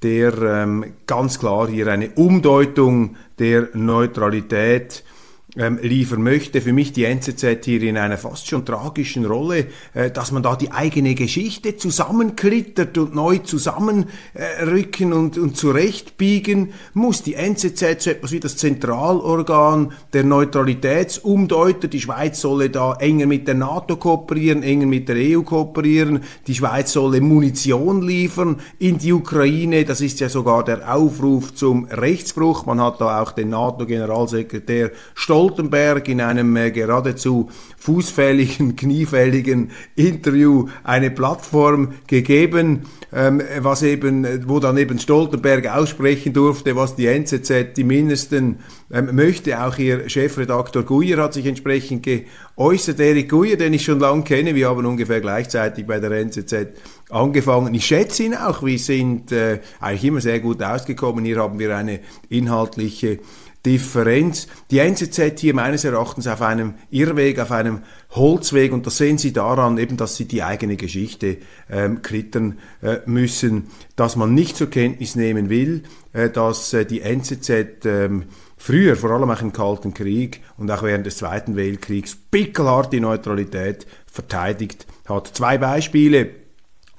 [0.02, 5.04] der ähm, ganz klar hier eine Umdeutung der Neutralität
[5.56, 6.60] ähm, liefern möchte.
[6.60, 10.54] Für mich die NZZ hier in einer fast schon tragischen Rolle, äh, dass man da
[10.54, 17.22] die eigene Geschichte zusammenklittert und neu zusammenrücken äh, und, und zurechtbiegen muss.
[17.22, 21.88] Die NZZ so etwas wie das Zentralorgan der Neutralitätsumdeuter.
[21.88, 26.22] Die Schweiz solle da enger mit der NATO kooperieren, enger mit der EU kooperieren.
[26.46, 29.84] Die Schweiz solle Munition liefern in die Ukraine.
[29.84, 32.66] Das ist ja sogar der Aufruf zum Rechtsbruch.
[32.66, 37.48] Man hat da auch den NATO-Generalsekretär Stolz Stoltenberg in einem äh, geradezu
[37.78, 46.76] fußfälligen, kniefälligen Interview eine Plattform gegeben, ähm, was eben, wo dann eben Stoltenberg aussprechen durfte,
[46.76, 48.58] was die NZZ die mindesten
[48.90, 49.62] ähm, möchte.
[49.62, 53.00] Auch ihr Chefredaktor Guyer hat sich entsprechend geäußert.
[53.00, 56.68] Erik Guyer, den ich schon lange kenne, wir haben ungefähr gleichzeitig bei der NZZ
[57.08, 57.74] angefangen.
[57.74, 61.24] Ich schätze ihn auch, wir sind äh, eigentlich immer sehr gut ausgekommen.
[61.24, 63.20] Hier haben wir eine inhaltliche
[63.64, 64.46] Differenz.
[64.70, 69.32] Die NZZ hier meines Erachtens auf einem Irrweg, auf einem Holzweg und das sehen Sie
[69.32, 71.36] daran eben, dass Sie die eigene Geschichte
[71.70, 75.82] ähm, krittern äh, müssen, dass man nicht zur Kenntnis nehmen will,
[76.14, 78.24] äh, dass äh, die NZZ ähm,
[78.60, 83.00] früher, vor allem auch im Kalten Krieg und auch während des Zweiten Weltkriegs, pickelhart die
[83.00, 85.28] Neutralität verteidigt hat.
[85.28, 86.28] Zwei Beispiele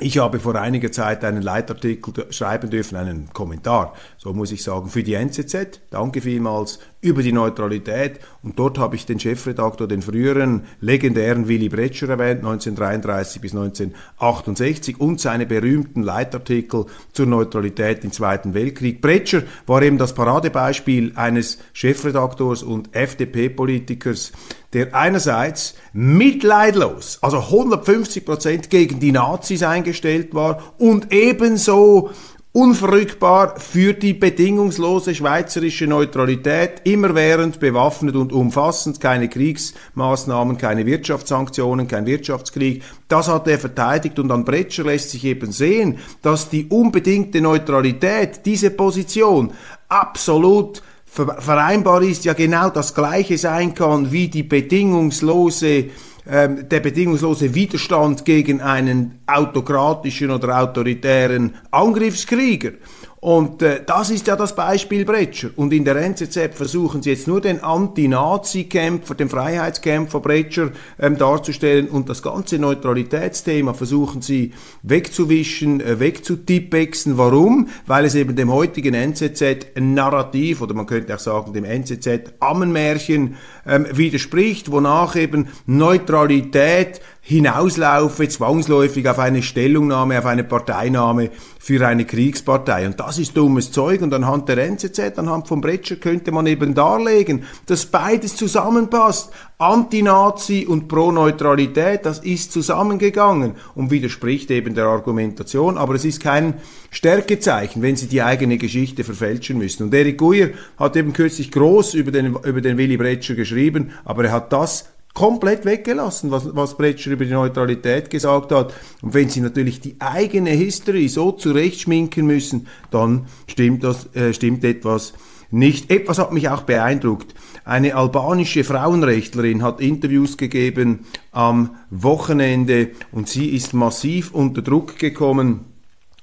[0.02, 4.90] ich habe vor einiger Zeit einen Leitartikel schreiben dürfen, einen Kommentar, so muss ich sagen,
[4.90, 5.80] für die NZZ.
[5.92, 8.20] Danke vielmals über die Neutralität.
[8.42, 15.00] Und dort habe ich den Chefredaktor, den früheren legendären Willy Bretscher erwähnt, 1933 bis 1968
[15.00, 19.02] und seine berühmten Leitartikel zur Neutralität im Zweiten Weltkrieg.
[19.02, 24.32] Bretscher war eben das Paradebeispiel eines Chefredaktors und FDP-Politikers,
[24.74, 32.12] der einerseits mitleidlos, also 150 Prozent gegen die Nazis eingestellt war und ebenso
[32.54, 42.06] unverrückbar für die bedingungslose schweizerische Neutralität, immerwährend bewaffnet und umfassend, keine Kriegsmaßnahmen, keine Wirtschaftssanktionen, kein
[42.06, 42.84] Wirtschaftskrieg.
[43.08, 48.42] Das hat er verteidigt und an Bretscher lässt sich eben sehen, dass die unbedingte Neutralität,
[48.46, 49.54] diese Position,
[49.88, 55.90] absolut vereinbar ist, ja genau das gleiche sein kann wie die bedingungslose
[56.30, 62.74] ähm, der bedingungslose Widerstand gegen einen autokratischen oder autoritären Angriffskrieger.
[63.22, 65.52] Und äh, das ist ja das Beispiel Bretscher.
[65.56, 71.88] Und in der NZZ versuchen sie jetzt nur den Anti-Nazi-Kämpfer, den Freiheitskämpfer Bretscher ähm, darzustellen
[71.88, 77.20] und das ganze Neutralitätsthema versuchen sie wegzuwischen, äh, wegzutippexen.
[77.20, 77.70] Warum?
[77.86, 83.36] Weil es eben dem heutigen NZZ-Narrativ oder man könnte auch sagen dem NZZ-Ammenmärchen
[83.68, 91.30] ähm, widerspricht, wonach eben Neutralität hinauslaufe, zwangsläufig auf eine Stellungnahme, auf eine Parteinahme
[91.60, 92.88] für eine Kriegspartei.
[92.88, 94.02] Und das ist dummes Zeug.
[94.02, 99.32] Und anhand der NZZ, anhand von Bretscher könnte man eben darlegen, dass beides zusammenpasst.
[99.60, 105.78] Anti-Nazi und Pro-Neutralität, das ist zusammengegangen und widerspricht eben der Argumentation.
[105.78, 106.56] Aber es ist kein
[106.90, 109.84] Stärkezeichen, wenn Sie die eigene Geschichte verfälschen müssen.
[109.84, 114.26] Und Eric Guyer hat eben kürzlich groß über den, über den Willy Bretscher geschrieben, aber
[114.26, 118.74] er hat das komplett weggelassen, was, was Bretscher über die Neutralität gesagt hat.
[119.02, 124.64] Und wenn sie natürlich die eigene History so zurechtschminken müssen, dann stimmt das, äh, stimmt
[124.64, 125.14] etwas
[125.52, 125.92] nicht.
[125.92, 127.36] Etwas hat mich auch beeindruckt.
[127.66, 135.66] Eine albanische Frauenrechtlerin hat Interviews gegeben am Wochenende und sie ist massiv unter Druck gekommen,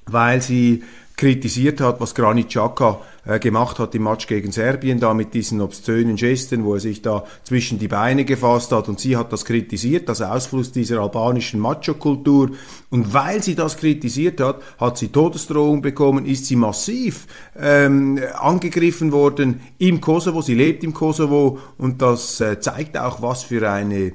[0.06, 0.82] weil sie
[1.16, 5.60] kritisiert hat, was Granit Xhaka äh, gemacht hat im Match gegen Serbien, da mit diesen
[5.60, 9.44] obszönen Gesten, wo er sich da zwischen die Beine gefasst hat und sie hat das
[9.44, 12.52] kritisiert, das Ausfluss dieser albanischen Macho-Kultur.
[12.90, 17.26] Und weil sie das kritisiert hat, hat sie Todesdrohung bekommen, ist sie massiv
[17.58, 20.40] ähm, angegriffen worden im Kosovo.
[20.40, 24.12] Sie lebt im Kosovo und das äh, zeigt auch, was für eine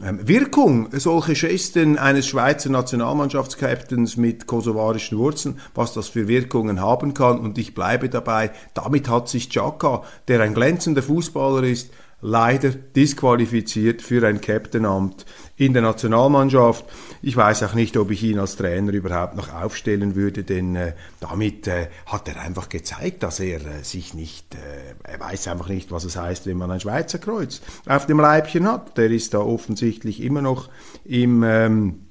[0.00, 7.38] Wirkung solche Gesten eines Schweizer Nationalmannschaftskapitans mit kosovarischen Wurzeln, was das für Wirkungen haben kann.
[7.38, 11.90] Und ich bleibe dabei, damit hat sich Chaka, der ein glänzender Fußballer ist,
[12.24, 15.26] leider disqualifiziert für ein Captainamt
[15.58, 16.86] in der Nationalmannschaft.
[17.20, 20.94] Ich weiß auch nicht, ob ich ihn als Trainer überhaupt noch aufstellen würde, denn äh,
[21.20, 24.58] damit äh, hat er einfach gezeigt, dass er äh, sich nicht, äh,
[25.02, 28.66] er weiß einfach nicht, was es heißt, wenn man ein Schweizer Kreuz auf dem Leibchen
[28.66, 28.96] hat.
[28.96, 30.70] Der ist da offensichtlich immer noch
[31.04, 32.03] im ähm,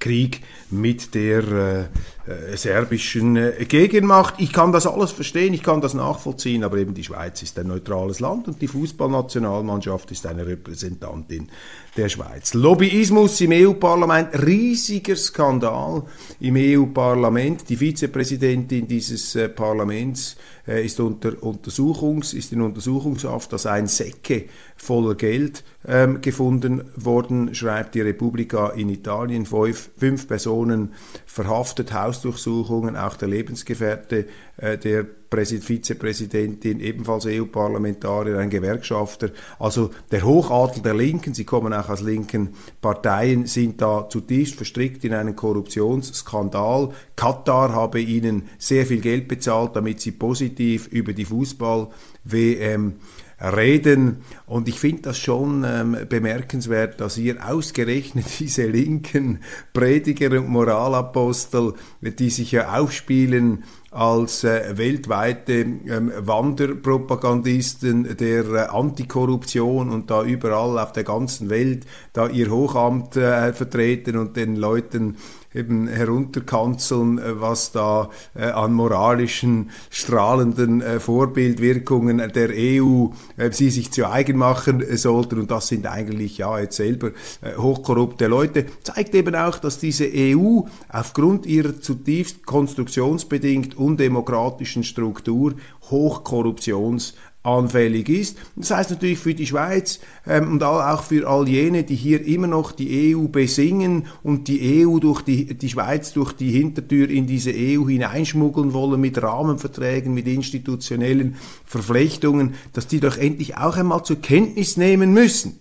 [0.00, 1.88] Krieg mit der
[2.26, 4.34] äh, äh, serbischen äh, Gegenmacht.
[4.38, 7.66] Ich kann das alles verstehen, ich kann das nachvollziehen, aber eben die Schweiz ist ein
[7.66, 11.48] neutrales Land und die Fußballnationalmannschaft ist eine Repräsentantin
[11.96, 12.54] der Schweiz.
[12.54, 16.04] Lobbyismus im EU-Parlament, riesiger Skandal
[16.40, 17.68] im EU-Parlament.
[17.68, 20.36] Die Vizepräsidentin dieses äh, Parlaments
[20.68, 24.44] äh, ist unter Untersuchungs, ist in Untersuchungshaft, dass ein Säcke
[24.76, 29.46] voller Geld ähm, gefunden worden, schreibt die Repubblica in Italien.
[29.46, 30.92] Fünf, fünf Personen
[31.26, 34.26] verhaftet, Hausdurchsuchungen, auch der Lebensgefährte
[34.58, 39.30] äh, der Vizepräsidentin, ebenfalls EU-Parlamentarier, ein Gewerkschafter.
[39.58, 45.04] Also der Hochadel der Linken, sie kommen auch aus linken Parteien, sind da zutiefst verstrickt
[45.04, 46.90] in einen Korruptionsskandal.
[47.14, 52.96] Katar habe ihnen sehr viel Geld bezahlt, damit sie positiv über die Fußball-WM
[53.40, 54.18] reden.
[54.46, 59.40] Und ich finde das schon ähm, bemerkenswert, dass ihr ausgerechnet diese linken
[59.72, 69.90] Prediger und Moralapostel, die sich ja aufspielen, als äh, weltweite ähm, Wanderpropagandisten der äh, Antikorruption
[69.90, 75.16] und da überall auf der ganzen Welt da ihr Hochamt äh, vertreten und den Leuten
[75.54, 83.08] eben herunterkanzeln, äh, was da äh, an moralischen, strahlenden äh, Vorbildwirkungen der EU
[83.50, 85.40] sie sich zu eigen machen sollten.
[85.40, 87.10] Und das sind eigentlich ja jetzt selber
[87.56, 88.66] hochkorrupte Leute.
[88.82, 95.54] Zeigt eben auch, dass diese EU aufgrund ihrer zutiefst konstruktionsbedingt undemokratischen Struktur
[95.90, 98.38] hochkorruptions anfällig ist.
[98.56, 102.46] Das heißt natürlich für die Schweiz ähm, und auch für all jene, die hier immer
[102.46, 107.26] noch die EU besingen und die EU durch die, die Schweiz durch die Hintertür in
[107.26, 114.04] diese EU hineinschmuggeln wollen mit Rahmenverträgen, mit institutionellen Verflechtungen, dass die doch endlich auch einmal
[114.04, 115.60] zur Kenntnis nehmen müssen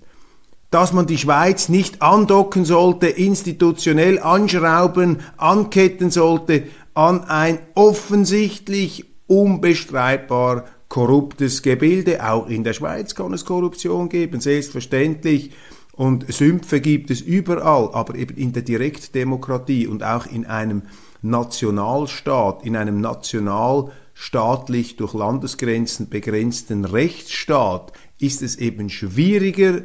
[0.72, 6.64] dass man die Schweiz nicht andocken sollte, institutionell anschrauben, anketten sollte
[7.00, 12.30] an ein offensichtlich unbestreitbar korruptes Gebilde.
[12.30, 15.52] Auch in der Schweiz kann es Korruption geben, selbstverständlich.
[15.94, 20.82] Und Sümpfe gibt es überall, aber eben in der Direktdemokratie und auch in einem
[21.22, 29.84] Nationalstaat, in einem nationalstaatlich durch Landesgrenzen begrenzten Rechtsstaat ist es eben schwieriger,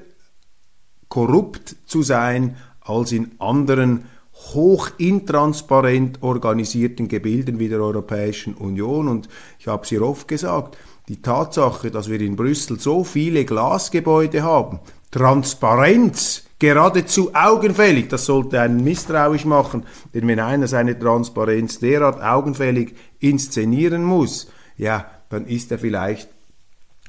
[1.08, 9.08] korrupt zu sein als in anderen hoch intransparent organisierten Gebilden wie der Europäischen Union.
[9.08, 10.76] Und ich habe es hier oft gesagt,
[11.08, 18.60] die Tatsache, dass wir in Brüssel so viele Glasgebäude haben, Transparenz geradezu augenfällig, das sollte
[18.60, 25.70] einen misstrauisch machen, denn wenn einer seine Transparenz derart augenfällig inszenieren muss, ja, dann ist
[25.72, 26.28] er vielleicht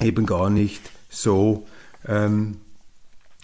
[0.01, 1.65] eben gar nicht so
[2.07, 2.57] ähm,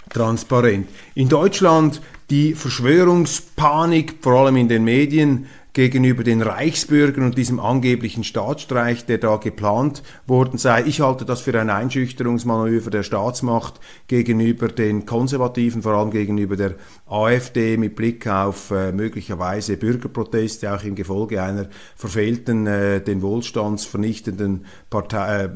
[0.09, 0.89] transparent.
[1.15, 8.23] In Deutschland die Verschwörungspanik, vor allem in den Medien, gegenüber den Reichsbürgern und diesem angeblichen
[8.23, 10.83] Staatsstreich, der da geplant worden sei.
[10.85, 16.75] Ich halte das für ein Einschüchterungsmanöver der Staatsmacht gegenüber den Konservativen, vor allem gegenüber der
[17.07, 24.65] AfD mit Blick auf äh, möglicherweise Bürgerproteste, auch im Gefolge einer verfehlten, äh, den wohlstandsvernichtenden
[24.89, 25.49] Partei, äh,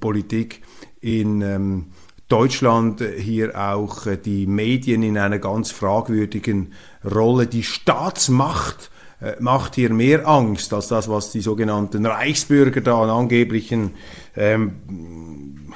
[0.00, 0.60] Politik
[1.00, 1.86] in ähm,
[2.32, 6.72] Deutschland hier auch äh, die Medien in einer ganz fragwürdigen
[7.04, 7.46] Rolle.
[7.46, 8.90] Die Staatsmacht
[9.20, 13.90] äh, macht hier mehr Angst als das, was die sogenannten Reichsbürger da an angeblichen
[14.34, 15.74] ähm,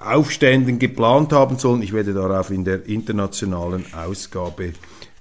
[0.00, 1.82] Aufständen geplant haben sollen.
[1.82, 4.72] Ich werde darauf in der internationalen Ausgabe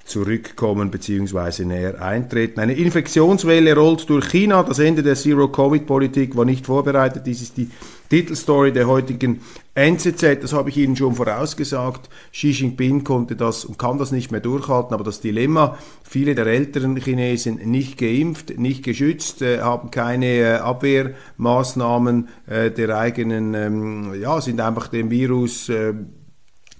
[0.10, 1.66] zurückkommen bzw.
[1.66, 2.60] näher eintreten.
[2.60, 4.64] Eine Infektionswelle rollt durch China.
[4.64, 7.26] Das Ende der Zero-Covid-Politik war nicht vorbereitet.
[7.26, 7.70] Dies ist die
[8.10, 9.42] Titelstory der heutigen
[9.76, 10.42] NZZ.
[10.42, 12.10] Das habe ich Ihnen schon vorausgesagt.
[12.34, 14.94] Xi Jinping konnte das und kann das nicht mehr durchhalten.
[14.94, 20.54] Aber das Dilemma, viele der älteren Chinesen nicht geimpft, nicht geschützt, äh, haben keine äh,
[20.56, 25.72] Abwehrmaßnahmen äh, der eigenen, ähm, ja, sind einfach dem Virus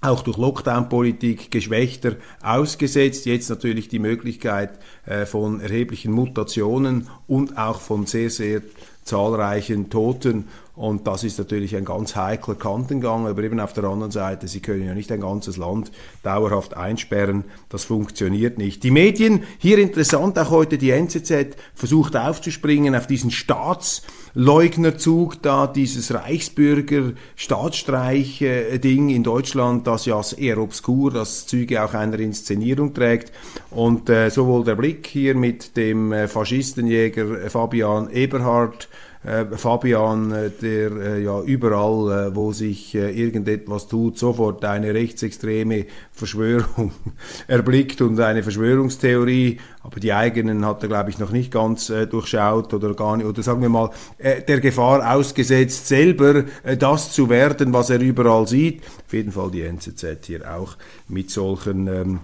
[0.00, 3.26] auch durch Lockdown-Politik geschwächter ausgesetzt.
[3.26, 8.62] Jetzt natürlich die Möglichkeit äh, von erheblichen Mutationen und auch von sehr, sehr
[9.04, 10.48] zahlreichen Toten.
[10.76, 13.26] Und das ist natürlich ein ganz heikler Kantengang.
[13.26, 15.90] Aber eben auf der anderen Seite, Sie können ja nicht ein ganzes Land
[16.22, 17.44] dauerhaft einsperren.
[17.68, 18.82] Das funktioniert nicht.
[18.82, 26.14] Die Medien, hier interessant, auch heute die NZZ, versucht aufzuspringen auf diesen Staatsleugnerzug, da dieses
[26.14, 33.32] Reichsbürger-Staatsstreich-Ding in Deutschland, das ja eher obskur, das Züge auch einer Inszenierung trägt.
[33.70, 40.50] Und äh, sowohl der Blick hier mit dem äh, Faschistenjäger Fabian Eberhard, äh, Fabian, äh,
[40.50, 46.92] der äh, ja überall, äh, wo sich äh, irgendetwas tut, sofort eine rechtsextreme Verschwörung
[47.46, 52.06] erblickt und eine Verschwörungstheorie, aber die eigenen hat er, glaube ich, noch nicht ganz äh,
[52.06, 56.44] durchschaut oder gar nicht, oder sagen wir mal, der Gefahr ausgesetzt, selber
[56.78, 58.82] das zu werden, was er überall sieht.
[59.06, 60.76] Auf jeden Fall die NZZ hier auch
[61.08, 62.20] mit solchen ähm,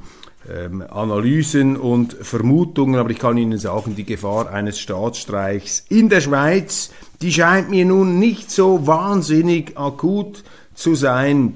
[0.49, 6.21] ähm, Analysen und Vermutungen, aber ich kann Ihnen sagen, die Gefahr eines Staatsstreichs in der
[6.21, 6.91] Schweiz,
[7.23, 10.45] die scheint mir nun nicht so wahnsinnig akut
[10.75, 11.55] zu sein.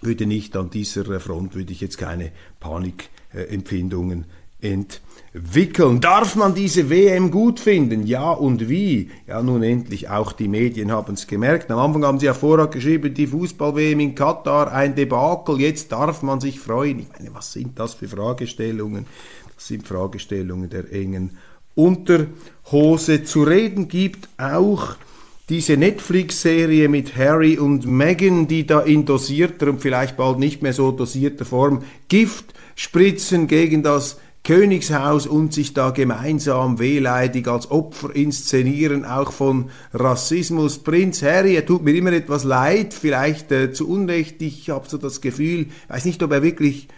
[0.00, 4.26] Würde nicht an dieser Front, würde ich jetzt keine Panikempfindungen
[4.60, 5.03] entwickeln
[5.34, 6.00] wickeln.
[6.00, 8.06] Darf man diese WM gut finden?
[8.06, 9.10] Ja und wie?
[9.26, 11.70] Ja, nun endlich, auch die Medien haben es gemerkt.
[11.72, 16.22] Am Anfang haben sie ja vorher geschrieben, die Fußball-WM in Katar, ein Debakel, jetzt darf
[16.22, 17.00] man sich freuen.
[17.00, 19.06] Ich meine, was sind das für Fragestellungen?
[19.56, 21.36] Das sind Fragestellungen der engen
[21.74, 23.24] Unterhose.
[23.24, 24.94] Zu reden gibt auch
[25.48, 30.72] diese Netflix-Serie mit Harry und Meghan, die da in dosierter und vielleicht bald nicht mehr
[30.72, 38.14] so dosierter Form Gift spritzen gegen das Königshaus und sich da gemeinsam wehleidig als Opfer
[38.14, 40.78] inszenieren, auch von Rassismus.
[40.78, 44.42] Prinz Harry, er tut mir immer etwas leid, vielleicht äh, zu Unrecht.
[44.42, 46.88] Ich habe so das Gefühl, weiß nicht, ob er wirklich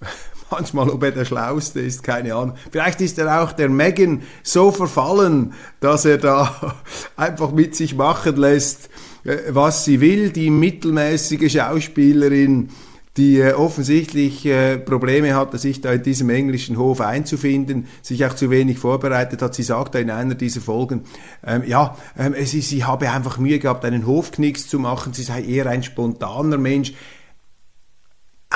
[0.50, 2.56] manchmal, ob er der Schlauste ist, keine Ahnung.
[2.72, 6.76] Vielleicht ist er auch der Megan so verfallen, dass er da
[7.16, 8.88] einfach mit sich machen lässt,
[9.24, 10.30] äh, was sie will.
[10.30, 12.70] Die mittelmäßige Schauspielerin
[13.16, 18.34] die äh, offensichtlich äh, Probleme hatte, sich da in diesem englischen Hof einzufinden, sich auch
[18.34, 19.54] zu wenig vorbereitet hat.
[19.54, 21.02] Sie sagte in einer dieser Folgen,
[21.46, 25.42] ähm, ja, ähm, sie, sie habe einfach Mühe gehabt, einen Hofknicks zu machen, sie sei
[25.42, 26.92] eher ein spontaner Mensch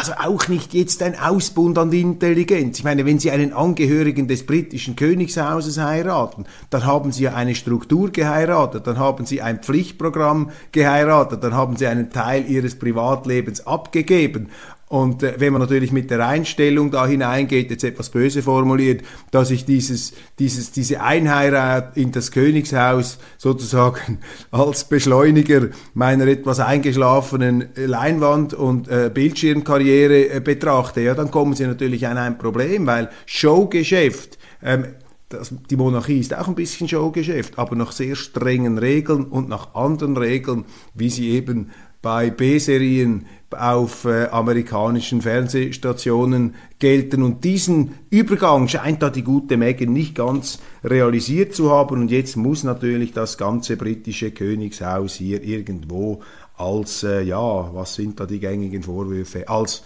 [0.00, 2.78] also auch nicht jetzt ein Ausbund an Intelligenz.
[2.78, 7.54] Ich meine, wenn Sie einen Angehörigen des britischen Königshauses heiraten, dann haben Sie ja eine
[7.54, 13.66] Struktur geheiratet, dann haben Sie ein Pflichtprogramm geheiratet, dann haben Sie einen Teil Ihres Privatlebens
[13.66, 14.48] abgegeben.
[14.90, 19.52] Und äh, wenn man natürlich mit der Einstellung da hineingeht, jetzt etwas böse formuliert, dass
[19.52, 24.18] ich dieses, dieses, diese Einheirat in das Königshaus sozusagen
[24.50, 31.68] als Beschleuniger meiner etwas eingeschlafenen Leinwand- und äh, Bildschirmkarriere äh, betrachte, ja, dann kommen Sie
[31.68, 34.86] natürlich an ein Problem, weil Showgeschäft, ähm,
[35.28, 39.72] das, die Monarchie ist auch ein bisschen Showgeschäft, aber nach sehr strengen Regeln und nach
[39.76, 40.64] anderen Regeln,
[40.94, 41.70] wie sie eben
[42.02, 47.22] bei B-Serien auf äh, amerikanischen Fernsehstationen gelten.
[47.22, 52.00] Und diesen Übergang scheint da die gute Meghan nicht ganz realisiert zu haben.
[52.02, 56.20] Und jetzt muss natürlich das ganze britische Königshaus hier irgendwo
[56.56, 59.82] als, äh, ja, was sind da die gängigen Vorwürfe, als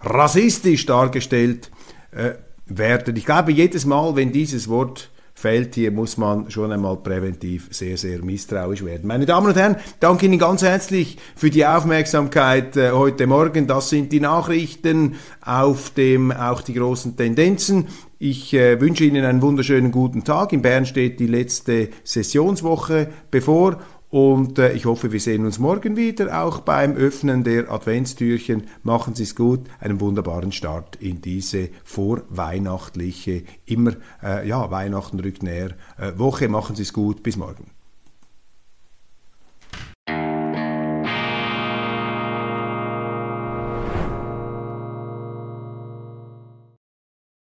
[0.00, 1.70] rassistisch dargestellt
[2.10, 2.32] äh,
[2.66, 3.16] werden.
[3.16, 7.98] Ich glaube, jedes Mal, wenn dieses Wort fällt, hier muss man schon einmal präventiv sehr,
[7.98, 9.06] sehr misstrauisch werden.
[9.06, 13.66] Meine Damen und Herren, danke Ihnen ganz herzlich für die Aufmerksamkeit äh, heute Morgen.
[13.66, 17.88] Das sind die Nachrichten, auf dem auch die großen Tendenzen.
[18.18, 20.54] Ich äh, wünsche Ihnen einen wunderschönen guten Tag.
[20.54, 23.78] In Bern steht die letzte Sessionswoche bevor
[24.10, 28.64] und äh, ich hoffe, wir sehen uns morgen wieder, auch beim Öffnen der Adventstürchen.
[28.82, 33.92] Machen Sie es gut, einen wunderbaren Start in diese vorweihnachtliche, immer,
[34.22, 36.48] äh, ja, Weihnachten rückt näher, äh, Woche.
[36.48, 37.75] Machen Sie es gut, bis morgen.